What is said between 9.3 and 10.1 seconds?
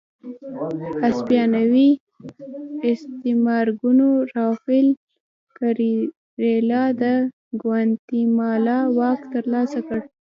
ترلاسه کړ.